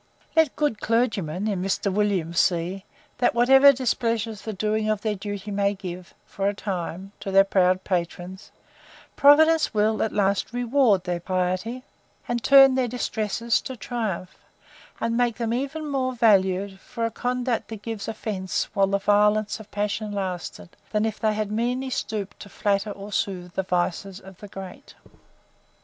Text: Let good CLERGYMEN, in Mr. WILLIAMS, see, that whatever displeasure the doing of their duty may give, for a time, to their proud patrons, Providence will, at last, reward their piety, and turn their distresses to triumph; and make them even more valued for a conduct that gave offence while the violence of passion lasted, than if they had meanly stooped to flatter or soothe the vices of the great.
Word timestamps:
Let 0.35 0.55
good 0.55 0.81
CLERGYMEN, 0.81 1.47
in 1.47 1.61
Mr. 1.61 1.93
WILLIAMS, 1.93 2.39
see, 2.39 2.85
that 3.19 3.35
whatever 3.35 3.71
displeasure 3.71 4.33
the 4.33 4.51
doing 4.51 4.89
of 4.89 5.01
their 5.01 5.13
duty 5.13 5.51
may 5.51 5.75
give, 5.75 6.15
for 6.25 6.47
a 6.49 6.55
time, 6.55 7.11
to 7.19 7.29
their 7.29 7.43
proud 7.43 7.83
patrons, 7.83 8.51
Providence 9.15 9.75
will, 9.75 10.01
at 10.01 10.11
last, 10.11 10.53
reward 10.53 11.03
their 11.03 11.19
piety, 11.19 11.83
and 12.27 12.43
turn 12.43 12.73
their 12.73 12.87
distresses 12.87 13.61
to 13.61 13.77
triumph; 13.77 14.39
and 14.99 15.15
make 15.15 15.35
them 15.35 15.53
even 15.53 15.87
more 15.87 16.13
valued 16.15 16.79
for 16.79 17.05
a 17.05 17.11
conduct 17.11 17.67
that 17.67 17.83
gave 17.83 18.07
offence 18.07 18.69
while 18.73 18.87
the 18.87 18.97
violence 18.97 19.59
of 19.59 19.69
passion 19.69 20.11
lasted, 20.11 20.69
than 20.89 21.05
if 21.05 21.19
they 21.19 21.35
had 21.35 21.51
meanly 21.51 21.91
stooped 21.91 22.39
to 22.39 22.49
flatter 22.49 22.89
or 22.89 23.11
soothe 23.11 23.53
the 23.53 23.61
vices 23.61 24.19
of 24.19 24.37
the 24.39 24.47
great. 24.47 24.95